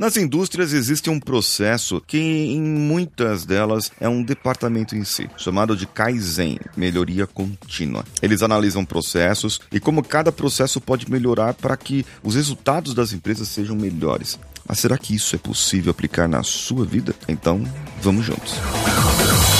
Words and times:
Nas 0.00 0.16
indústrias 0.16 0.72
existe 0.72 1.10
um 1.10 1.20
processo 1.20 2.02
que 2.06 2.16
em 2.16 2.62
muitas 2.62 3.44
delas 3.44 3.92
é 4.00 4.08
um 4.08 4.22
departamento 4.22 4.96
em 4.96 5.04
si, 5.04 5.28
chamado 5.36 5.76
de 5.76 5.86
Kaizen, 5.86 6.58
melhoria 6.74 7.26
contínua. 7.26 8.02
Eles 8.22 8.42
analisam 8.42 8.82
processos 8.82 9.60
e 9.70 9.78
como 9.78 10.02
cada 10.02 10.32
processo 10.32 10.80
pode 10.80 11.10
melhorar 11.10 11.52
para 11.52 11.76
que 11.76 12.06
os 12.22 12.34
resultados 12.34 12.94
das 12.94 13.12
empresas 13.12 13.48
sejam 13.48 13.76
melhores. 13.76 14.38
Mas 14.66 14.78
será 14.78 14.96
que 14.96 15.14
isso 15.14 15.36
é 15.36 15.38
possível 15.38 15.90
aplicar 15.90 16.26
na 16.26 16.42
sua 16.42 16.86
vida? 16.86 17.14
Então, 17.28 17.62
vamos 18.00 18.24
juntos. 18.24 18.54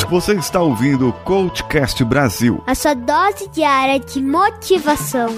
Você 0.09 0.33
está 0.37 0.63
ouvindo 0.63 1.11
o 1.11 1.13
Coachcast 1.13 2.03
Brasil. 2.03 2.65
A 2.67 2.75
sua 2.75 2.95
dose 2.95 3.47
diária 3.51 4.01
de 4.01 4.23
motivação. 4.23 5.37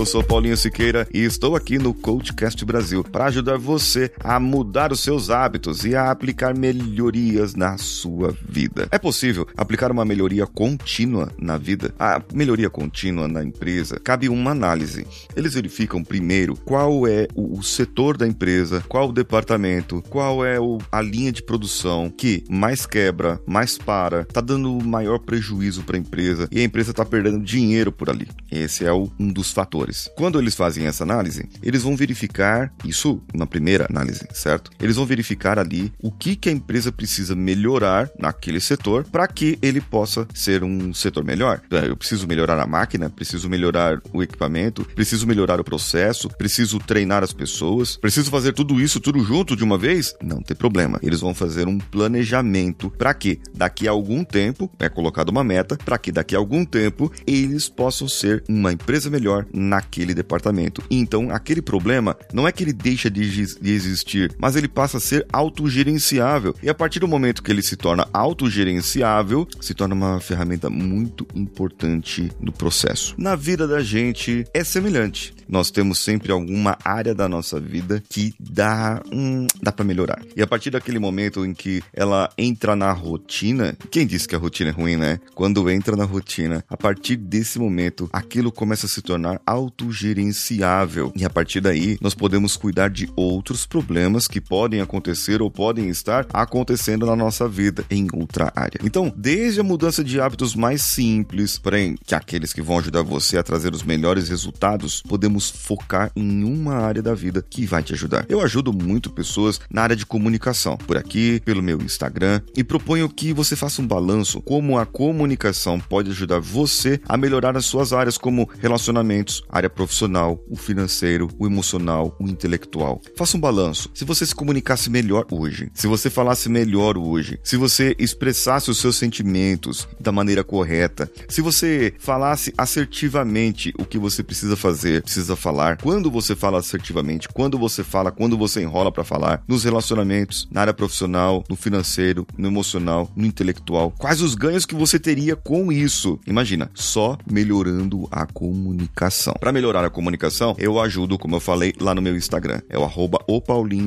Eu 0.00 0.06
sou 0.06 0.24
Paulinho 0.24 0.56
Siqueira 0.56 1.06
e 1.12 1.18
estou 1.18 1.54
aqui 1.54 1.78
no 1.78 1.92
Coachcast 1.92 2.64
Brasil 2.64 3.04
para 3.04 3.26
ajudar 3.26 3.58
você 3.58 4.10
a 4.24 4.40
mudar 4.40 4.92
os 4.92 5.00
seus 5.00 5.28
hábitos 5.28 5.84
e 5.84 5.94
a 5.94 6.10
aplicar 6.10 6.56
melhorias 6.56 7.54
na 7.54 7.76
sua 7.76 8.34
vida. 8.48 8.88
É 8.90 8.98
possível 8.98 9.46
aplicar 9.54 9.92
uma 9.92 10.02
melhoria 10.02 10.46
contínua 10.46 11.30
na 11.38 11.58
vida? 11.58 11.94
A 11.98 12.22
melhoria 12.32 12.70
contínua 12.70 13.28
na 13.28 13.44
empresa 13.44 14.00
cabe 14.00 14.30
uma 14.30 14.52
análise. 14.52 15.06
Eles 15.36 15.52
verificam 15.52 16.02
primeiro 16.02 16.56
qual 16.56 17.06
é 17.06 17.28
o 17.34 17.62
setor 17.62 18.16
da 18.16 18.26
empresa, 18.26 18.82
qual 18.88 19.10
o 19.10 19.12
departamento, 19.12 20.02
qual 20.08 20.42
é 20.42 20.56
a 20.90 21.02
linha 21.02 21.30
de 21.30 21.42
produção 21.42 22.08
que 22.08 22.42
mais 22.48 22.86
quebra, 22.86 23.38
mais 23.46 23.76
para, 23.76 24.22
está 24.22 24.40
dando 24.40 24.72
maior 24.82 25.18
prejuízo 25.18 25.82
para 25.82 25.98
a 25.98 26.00
empresa 26.00 26.48
e 26.50 26.58
a 26.58 26.64
empresa 26.64 26.92
está 26.92 27.04
perdendo 27.04 27.44
dinheiro 27.44 27.92
por 27.92 28.08
ali. 28.08 28.26
Esse 28.50 28.86
é 28.86 28.92
um 28.94 29.30
dos 29.30 29.50
fatores. 29.50 29.89
Quando 30.14 30.38
eles 30.38 30.54
fazem 30.54 30.86
essa 30.86 31.04
análise, 31.04 31.48
eles 31.62 31.82
vão 31.82 31.96
verificar, 31.96 32.72
isso 32.84 33.20
na 33.34 33.46
primeira 33.46 33.86
análise, 33.88 34.26
certo? 34.32 34.70
Eles 34.80 34.96
vão 34.96 35.06
verificar 35.06 35.58
ali 35.58 35.92
o 36.02 36.10
que, 36.10 36.36
que 36.36 36.48
a 36.48 36.52
empresa 36.52 36.92
precisa 36.92 37.34
melhorar 37.34 38.10
naquele 38.18 38.60
setor 38.60 39.04
para 39.04 39.26
que 39.26 39.58
ele 39.62 39.80
possa 39.80 40.26
ser 40.34 40.62
um 40.62 40.92
setor 40.94 41.24
melhor. 41.24 41.60
É, 41.70 41.88
eu 41.88 41.96
preciso 41.96 42.26
melhorar 42.26 42.58
a 42.58 42.66
máquina, 42.66 43.10
preciso 43.10 43.48
melhorar 43.48 44.00
o 44.12 44.22
equipamento, 44.22 44.84
preciso 44.94 45.26
melhorar 45.26 45.60
o 45.60 45.64
processo, 45.64 46.28
preciso 46.28 46.78
treinar 46.78 47.22
as 47.22 47.32
pessoas, 47.32 47.96
preciso 47.96 48.30
fazer 48.30 48.52
tudo 48.52 48.80
isso 48.80 49.00
tudo 49.00 49.22
junto 49.24 49.56
de 49.56 49.64
uma 49.64 49.78
vez? 49.78 50.14
Não 50.22 50.42
tem 50.42 50.56
problema. 50.56 50.98
Eles 51.02 51.20
vão 51.20 51.34
fazer 51.34 51.66
um 51.66 51.78
planejamento 51.78 52.90
para 52.90 53.12
que 53.14 53.40
daqui 53.54 53.88
a 53.88 53.90
algum 53.90 54.24
tempo, 54.24 54.70
é 54.78 54.88
colocado 54.88 55.30
uma 55.30 55.44
meta, 55.44 55.76
para 55.76 55.98
que 55.98 56.12
daqui 56.12 56.34
a 56.34 56.38
algum 56.38 56.64
tempo 56.64 57.12
eles 57.26 57.68
possam 57.68 58.08
ser 58.08 58.42
uma 58.48 58.72
empresa 58.72 59.10
melhor 59.10 59.46
naquele 59.80 60.12
departamento. 60.12 60.82
Então, 60.90 61.30
aquele 61.30 61.62
problema 61.62 62.16
não 62.32 62.46
é 62.46 62.52
que 62.52 62.62
ele 62.62 62.72
deixa 62.72 63.10
de, 63.10 63.46
de 63.56 63.72
existir, 63.72 64.34
mas 64.38 64.54
ele 64.54 64.68
passa 64.68 64.98
a 64.98 65.00
ser 65.00 65.26
autogerenciável. 65.32 66.54
E 66.62 66.68
a 66.68 66.74
partir 66.74 67.00
do 67.00 67.08
momento 67.08 67.42
que 67.42 67.50
ele 67.50 67.62
se 67.62 67.76
torna 67.76 68.06
autogerenciável, 68.12 69.48
se 69.60 69.72
torna 69.72 69.94
uma 69.94 70.20
ferramenta 70.20 70.68
muito 70.68 71.26
importante 71.34 72.30
no 72.38 72.52
processo. 72.52 73.14
Na 73.16 73.34
vida 73.34 73.66
da 73.66 73.80
gente 73.80 74.44
é 74.52 74.62
semelhante. 74.62 75.39
Nós 75.50 75.70
temos 75.70 75.98
sempre 75.98 76.30
alguma 76.30 76.78
área 76.84 77.12
da 77.12 77.28
nossa 77.28 77.58
vida 77.58 78.00
que 78.08 78.32
dá, 78.38 79.02
hum, 79.12 79.48
dá 79.60 79.72
para 79.72 79.84
melhorar. 79.84 80.22
E 80.36 80.42
a 80.42 80.46
partir 80.46 80.70
daquele 80.70 81.00
momento 81.00 81.44
em 81.44 81.52
que 81.52 81.82
ela 81.92 82.30
entra 82.38 82.76
na 82.76 82.92
rotina, 82.92 83.76
quem 83.90 84.06
disse 84.06 84.28
que 84.28 84.36
a 84.36 84.38
rotina 84.38 84.70
é 84.70 84.72
ruim, 84.72 84.96
né? 84.96 85.18
Quando 85.34 85.68
entra 85.68 85.96
na 85.96 86.04
rotina, 86.04 86.64
a 86.68 86.76
partir 86.76 87.16
desse 87.16 87.58
momento, 87.58 88.08
aquilo 88.12 88.52
começa 88.52 88.86
a 88.86 88.88
se 88.88 89.02
tornar 89.02 89.40
autogerenciável. 89.44 91.12
E 91.16 91.24
a 91.24 91.30
partir 91.30 91.60
daí, 91.60 91.98
nós 92.00 92.14
podemos 92.14 92.56
cuidar 92.56 92.88
de 92.88 93.10
outros 93.16 93.66
problemas 93.66 94.28
que 94.28 94.40
podem 94.40 94.80
acontecer 94.80 95.42
ou 95.42 95.50
podem 95.50 95.88
estar 95.88 96.26
acontecendo 96.32 97.06
na 97.06 97.16
nossa 97.16 97.48
vida 97.48 97.84
em 97.90 98.06
outra 98.12 98.52
área. 98.54 98.80
Então, 98.84 99.12
desde 99.16 99.60
a 99.60 99.64
mudança 99.64 100.04
de 100.04 100.20
hábitos 100.20 100.54
mais 100.54 100.82
simples, 100.82 101.58
porém, 101.58 101.96
que 102.04 102.14
aqueles 102.14 102.52
que 102.52 102.62
vão 102.62 102.78
ajudar 102.78 103.02
você 103.02 103.36
a 103.36 103.42
trazer 103.42 103.74
os 103.74 103.82
melhores 103.82 104.28
resultados, 104.28 105.02
podemos 105.02 105.39
focar 105.48 106.10
em 106.14 106.44
uma 106.44 106.74
área 106.74 107.02
da 107.02 107.14
vida 107.14 107.44
que 107.48 107.64
vai 107.64 107.82
te 107.82 107.92
ajudar. 107.94 108.26
Eu 108.28 108.40
ajudo 108.40 108.72
muito 108.72 109.10
pessoas 109.10 109.60
na 109.70 109.82
área 109.82 109.96
de 109.96 110.04
comunicação, 110.04 110.76
por 110.76 110.96
aqui, 110.96 111.40
pelo 111.44 111.62
meu 111.62 111.78
Instagram, 111.80 112.40
e 112.56 112.64
proponho 112.64 113.08
que 113.08 113.32
você 113.32 113.56
faça 113.56 113.80
um 113.80 113.86
balanço 113.86 114.42
como 114.42 114.78
a 114.78 114.84
comunicação 114.84 115.78
pode 115.78 116.10
ajudar 116.10 116.40
você 116.40 117.00
a 117.08 117.16
melhorar 117.16 117.56
as 117.56 117.66
suas 117.66 117.92
áreas 117.92 118.18
como 118.18 118.48
relacionamentos, 118.58 119.42
área 119.48 119.70
profissional, 119.70 120.42
o 120.48 120.56
financeiro, 120.56 121.28
o 121.38 121.46
emocional, 121.46 122.16
o 122.18 122.28
intelectual. 122.28 123.00
Faça 123.16 123.36
um 123.36 123.40
balanço. 123.40 123.90
Se 123.94 124.04
você 124.04 124.26
se 124.26 124.34
comunicasse 124.34 124.90
melhor 124.90 125.26
hoje, 125.30 125.70
se 125.74 125.86
você 125.86 126.10
falasse 126.10 126.48
melhor 126.48 126.98
hoje, 126.98 127.38
se 127.42 127.56
você 127.56 127.94
expressasse 127.98 128.70
os 128.70 128.78
seus 128.78 128.96
sentimentos 128.96 129.88
da 129.98 130.12
maneira 130.12 130.42
correta, 130.42 131.10
se 131.28 131.40
você 131.40 131.94
falasse 131.98 132.52
assertivamente 132.56 133.72
o 133.78 133.84
que 133.84 133.98
você 133.98 134.22
precisa 134.22 134.56
fazer, 134.56 135.02
precisa 135.02 135.29
falar, 135.36 135.78
quando 135.78 136.10
você 136.10 136.34
fala 136.36 136.58
assertivamente, 136.58 137.28
quando 137.28 137.58
você 137.58 137.82
fala, 137.82 138.10
quando 138.10 138.36
você 138.36 138.62
enrola 138.62 138.92
para 138.92 139.04
falar, 139.04 139.42
nos 139.46 139.64
relacionamentos, 139.64 140.48
na 140.50 140.62
área 140.62 140.74
profissional, 140.74 141.44
no 141.48 141.56
financeiro, 141.56 142.26
no 142.36 142.48
emocional, 142.48 143.10
no 143.16 143.26
intelectual, 143.26 143.92
quais 143.98 144.20
os 144.20 144.34
ganhos 144.34 144.66
que 144.66 144.74
você 144.74 144.98
teria 144.98 145.36
com 145.36 145.72
isso? 145.72 146.18
Imagina, 146.26 146.70
só 146.74 147.16
melhorando 147.30 148.08
a 148.10 148.26
comunicação. 148.26 149.34
Para 149.38 149.52
melhorar 149.52 149.84
a 149.84 149.90
comunicação, 149.90 150.54
eu 150.58 150.80
ajudo, 150.80 151.18
como 151.18 151.36
eu 151.36 151.40
falei, 151.40 151.72
lá 151.80 151.94
no 151.94 152.02
meu 152.02 152.16
Instagram. 152.16 152.60
É 152.68 152.78
o 152.78 152.90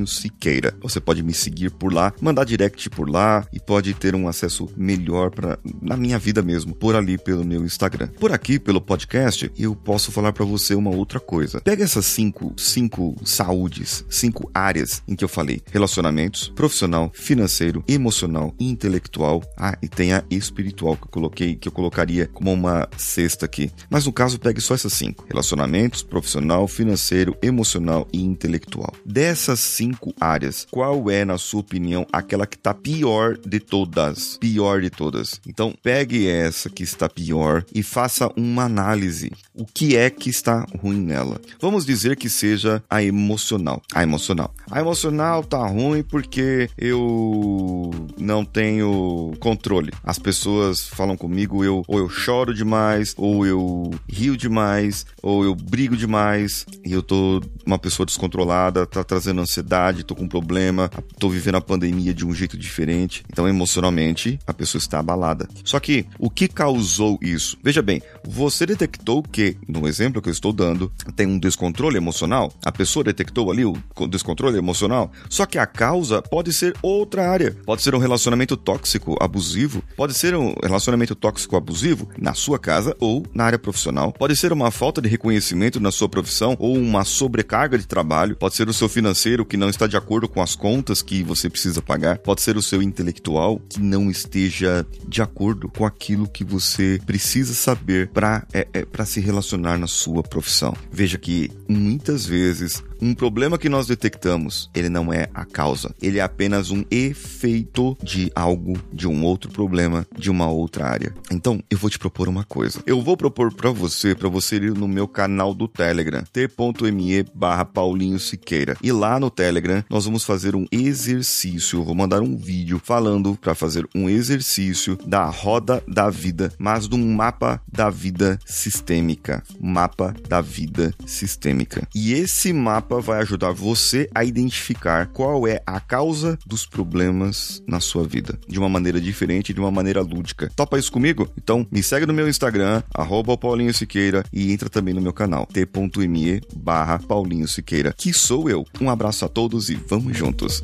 Siqueira. 0.06 0.74
Você 0.82 1.00
pode 1.00 1.24
me 1.24 1.34
seguir 1.34 1.72
por 1.72 1.94
lá, 1.94 2.14
mandar 2.22 2.44
direct 2.44 2.90
por 2.90 3.10
lá 3.10 3.46
e 3.52 3.60
pode 3.60 3.94
ter 3.94 4.16
um 4.16 4.28
acesso 4.28 4.70
melhor 4.76 5.30
para 5.30 5.58
na 5.82 5.96
minha 5.98 6.18
vida 6.18 6.42
mesmo, 6.42 6.74
por 6.74 6.96
ali 6.96 7.18
pelo 7.18 7.44
meu 7.44 7.64
Instagram. 7.64 8.08
Por 8.20 8.32
aqui, 8.32 8.60
pelo 8.60 8.82
podcast, 8.82 9.52
eu 9.58 9.76
posso 9.76 10.12
falar 10.12 10.34
para 10.34 10.46
você 10.46 10.76
uma 10.76 10.90
outra 10.90 11.20
coisa. 11.24 11.62
Pega 11.62 11.84
essas 11.84 12.06
cinco, 12.06 12.54
cinco 12.58 13.16
saúdes, 13.26 14.06
cinco 14.10 14.50
áreas 14.54 15.02
em 15.08 15.16
que 15.16 15.24
eu 15.24 15.30
falei: 15.30 15.62
relacionamentos, 15.72 16.50
profissional, 16.56 17.12
financeiro, 17.14 17.84
emocional 17.88 18.54
intelectual. 18.60 19.42
Ah, 19.58 19.78
e 19.82 19.88
tem 19.88 20.14
a 20.14 20.24
espiritual 20.30 20.96
que 20.96 21.04
eu 21.04 21.10
coloquei, 21.10 21.56
que 21.56 21.68
eu 21.68 21.72
colocaria 21.72 22.28
como 22.28 22.52
uma 22.52 22.88
cesta 22.98 23.46
aqui. 23.46 23.72
Mas 23.90 24.06
no 24.06 24.14
caso, 24.14 24.40
pegue 24.40 24.62
só 24.62 24.76
essas 24.76 24.94
cinco: 24.94 25.26
relacionamentos, 25.28 26.04
profissional, 26.04 26.68
financeiro, 26.68 27.36
emocional 27.42 28.08
e 28.12 28.22
intelectual. 28.22 28.94
Dessas 29.06 29.60
cinco 29.60 30.14
áreas, 30.20 30.68
qual 30.70 31.10
é, 31.10 31.26
na 31.26 31.38
sua 31.38 31.62
opinião, 31.62 32.06
aquela 32.12 32.46
que 32.46 32.58
está 32.58 32.74
pior 32.74 33.38
de 33.38 33.60
todas? 33.60 34.38
Pior 34.38 34.82
de 34.82 34.90
todas. 34.90 35.40
Então, 35.48 35.74
pegue 35.82 36.28
essa 36.28 36.70
que 36.70 36.84
está 36.84 37.08
pior 37.10 37.66
e 37.74 37.82
faça 37.82 38.32
uma 38.36 38.64
análise. 38.64 39.32
O 39.54 39.66
que 39.66 39.96
é 39.96 40.10
que 40.10 40.30
está 40.30 40.66
ruim 40.80 41.13
nela? 41.14 41.40
Vamos 41.60 41.86
dizer 41.86 42.16
que 42.18 42.28
seja 42.28 42.84
a 42.90 43.04
emocional. 43.04 43.82
A 43.94 44.02
emocional. 44.02 44.54
A 44.70 44.80
emocional 44.80 45.44
tá 45.44 45.66
ruim 45.68 46.02
porque 46.02 46.70
eu 46.78 47.92
não 48.18 48.44
tenho 48.44 49.34
controle. 49.40 49.92
As 50.04 50.18
pessoas 50.18 50.88
falam 50.88 51.16
comigo, 51.16 51.64
eu 51.64 51.84
ou 51.88 52.00
eu 52.00 52.10
choro 52.10 52.54
demais, 52.54 53.14
ou 53.18 53.46
eu 53.46 53.92
rio 54.24 54.38
demais, 54.38 55.06
ou 55.22 55.44
eu 55.44 55.54
brigo 55.54 55.98
demais 55.98 56.66
e 56.86 56.94
eu 56.94 57.04
tô 57.04 57.42
uma 57.66 57.78
pessoa 57.78 58.06
descontrolada, 58.06 58.86
tá 58.86 59.04
trazendo 59.04 59.42
ansiedade, 59.42 60.04
tô 60.04 60.16
com 60.16 60.24
um 60.24 60.28
problema, 60.30 60.90
tô 61.20 61.30
vivendo 61.30 61.56
a 61.56 61.62
pandemia 61.62 62.14
de 62.14 62.26
um 62.26 62.34
jeito 62.34 62.58
diferente. 62.58 63.24
Então, 63.30 63.48
emocionalmente, 63.48 64.40
a 64.48 64.54
pessoa 64.54 64.80
está 64.80 65.00
abalada. 65.00 65.48
Só 65.66 65.80
que 65.80 66.06
o 66.18 66.30
que 66.30 66.48
causou 66.48 67.20
isso? 67.22 67.58
Veja 67.62 67.82
bem, 67.82 68.02
você 68.26 68.66
detectou 68.66 69.22
que, 69.22 69.58
no 69.68 69.88
exemplo 69.88 70.22
que 70.22 70.30
eu 70.30 70.34
estou 70.34 70.54
dando, 70.54 70.92
tem 71.16 71.28
um 71.28 71.40
descontrole 71.40 71.98
emocional. 71.98 72.54
A 72.64 72.72
pessoa 72.72 73.04
detectou 73.04 73.52
ali 73.52 73.66
o 73.66 73.78
descontrole 74.10 74.58
emocional. 74.58 75.12
Só 75.30 75.46
que 75.46 75.58
a 75.58 75.66
causa 75.66 76.22
pode 76.22 76.54
ser 76.54 76.74
outra 76.82 77.30
área. 77.30 77.56
Pode 77.66 77.82
ser 77.82 77.94
um 77.94 78.00
relacionamento 78.00 78.56
tóxico 78.56 79.18
abusivo, 79.22 79.84
pode 79.98 80.14
ser 80.14 80.36
um 80.36 80.54
relacionamento 80.64 81.16
tóxico 81.16 81.58
abusivo 81.58 82.10
na 82.18 82.34
sua 82.34 82.58
casa 82.58 82.96
ou 83.00 83.26
na 83.34 83.46
área 83.46 83.60
profissional. 83.60 84.13
Pode 84.18 84.36
ser 84.36 84.54
uma 84.54 84.72
falta 84.72 85.02
de 85.02 85.10
reconhecimento 85.10 85.80
na 85.80 85.92
sua 85.92 86.10
profissão 86.10 86.56
ou 86.60 86.76
uma 86.78 87.04
sobrecarga 87.04 87.78
de 87.78 87.88
trabalho, 87.88 88.36
pode 88.36 88.56
ser 88.56 88.68
o 88.70 88.74
seu 88.74 88.88
financeiro 88.88 89.46
que 89.46 89.58
não 89.58 89.70
está 89.70 89.88
de 89.88 89.98
acordo 89.98 90.28
com 90.28 90.42
as 90.42 90.56
contas 90.56 91.02
que 91.02 91.24
você 91.24 91.50
precisa 91.50 91.82
pagar, 91.82 92.18
pode 92.20 92.42
ser 92.42 92.58
o 92.58 92.62
seu 92.62 92.82
intelectual 92.82 93.60
que 93.70 93.80
não 93.80 94.10
esteja 94.10 94.86
de 95.08 95.22
acordo 95.22 95.70
com 95.70 95.86
aquilo 95.86 96.28
que 96.28 96.44
você 96.44 97.00
precisa 97.06 97.54
saber 97.54 98.10
para 98.10 98.46
é, 98.54 98.68
é, 98.74 99.06
se 99.06 99.20
relacionar 99.20 99.78
na 99.78 99.88
sua 99.88 100.24
profissão. 100.24 100.74
Veja 100.92 101.18
que 101.18 101.52
muitas 101.68 102.26
vezes 102.26 102.82
Um 103.04 103.14
problema 103.14 103.58
que 103.58 103.68
nós 103.68 103.86
detectamos, 103.86 104.72
ele 104.74 104.88
não 104.88 105.12
é 105.12 105.28
a 105.34 105.44
causa, 105.44 105.94
ele 106.02 106.20
é 106.20 106.22
apenas 106.22 106.72
um 106.72 106.86
efeito 106.90 107.98
de 108.02 108.32
algo, 108.34 108.80
de 108.94 109.10
um 109.10 109.26
outro 109.26 109.52
problema, 109.52 110.08
de 110.18 110.32
uma 110.32 110.50
outra 110.50 110.88
área. 110.88 111.14
Então, 111.30 111.62
eu 111.70 111.78
vou 111.78 111.90
te 111.90 112.00
propor 112.00 112.30
uma 112.30 112.46
coisa. 112.46 112.82
Eu 112.88 113.02
vou 113.02 113.18
propor 113.18 113.54
para 113.54 113.72
você, 113.72 114.16
para 114.16 114.30
você 114.30 114.56
ir 114.56 114.74
no 114.74 114.88
meu 114.88 115.06
canal 115.06 115.54
do 115.54 115.68
Telegram, 115.68 116.24
t.me 116.32 117.26
barra 117.36 117.66
Paulinho 117.66 118.18
Siqueira. 118.18 118.78
E 118.82 118.90
lá 118.90 119.20
no 119.20 119.30
Telegram, 119.30 119.84
nós 119.90 120.06
vamos 120.06 120.24
fazer 120.24 120.56
um 120.56 120.66
exercício, 120.72 121.80
eu 121.80 121.84
vou 121.84 121.96
mandar 121.96 122.22
um 122.22 122.38
vídeo 122.38 122.80
falando 122.82 123.36
para 123.36 123.54
fazer 123.54 123.86
um 123.94 124.08
exercício 124.08 124.98
da 125.06 125.26
roda 125.26 125.84
da 125.86 126.10
vida, 126.10 126.54
mas 126.58 126.88
de 126.88 126.96
um 126.96 127.14
mapa 127.14 127.62
da 127.70 127.90
vida 127.90 128.40
sistêmica. 128.46 129.44
Mapa 129.60 130.16
da 130.30 130.40
vida 130.40 130.94
sistêmica. 131.06 131.86
E 131.94 132.14
esse 132.14 132.54
mapa 132.94 133.02
vai 133.02 133.22
ajudar 133.22 133.52
você 133.52 134.08
a 134.14 134.24
identificar 134.24 135.08
qual 135.08 135.48
é 135.48 135.62
a 135.66 135.80
causa 135.80 136.38
dos 136.46 136.66
problemas 136.66 137.62
na 137.68 137.80
sua 137.80 138.04
vida, 138.04 138.38
de 138.48 138.60
uma 138.60 138.70
maneira 138.70 139.02
diferente, 139.02 139.54
de 139.54 139.60
uma 139.60 139.72
maneira 139.72 140.02
lúdica. 140.02 140.52
Topa 140.56 140.78
isso 140.78 140.92
comigo? 140.92 141.28
Então 141.38 141.66
me 141.72 141.82
segue 141.82 142.06
no 142.06 142.14
meu 142.14 142.28
Instagram, 142.28 142.84
arroba 142.94 143.38
Paulinho 143.38 143.74
Siqueira, 143.74 144.24
e 144.32 144.52
entra 144.52 144.70
também 144.70 144.94
no 144.94 145.02
meu 145.02 145.14
canal, 145.14 145.48
t.me 145.48 146.42
barra 146.56 147.00
Paulinho 147.00 147.48
Siqueira, 147.48 147.94
que 147.98 148.14
sou 148.14 148.50
eu. 148.50 148.66
Um 148.80 148.90
abraço 148.90 149.26
a 149.26 149.30
todos 149.30 149.70
e 149.70 149.76
vamos 149.76 150.16
juntos! 150.16 150.64